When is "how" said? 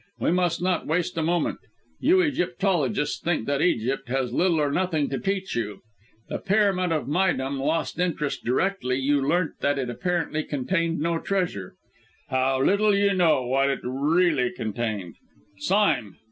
12.29-12.63